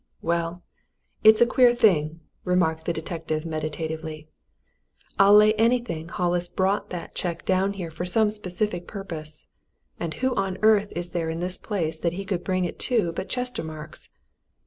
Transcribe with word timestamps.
"Well 0.23 0.63
it's 1.23 1.41
a 1.41 1.45
queer 1.45 1.75
thing," 1.75 2.21
remarked 2.43 2.85
the 2.85 2.91
detective 2.91 3.45
meditatively. 3.45 4.29
"I'll 5.19 5.35
lay 5.35 5.53
anything 5.59 6.09
Hollis 6.09 6.47
brought 6.47 6.89
that 6.89 7.13
cheque 7.13 7.45
down 7.45 7.73
here 7.73 7.91
for 7.91 8.03
some 8.03 8.31
specific 8.31 8.87
purpose 8.87 9.45
and 9.99 10.15
who 10.15 10.33
on 10.33 10.57
earth 10.63 10.91
is 10.95 11.11
there 11.11 11.29
in 11.29 11.39
this 11.39 11.59
place 11.59 11.99
that 11.99 12.13
he 12.13 12.25
could 12.25 12.43
bring 12.43 12.65
it 12.65 12.79
to 12.79 13.11
but 13.11 13.29
Chestermarke's? 13.29 14.09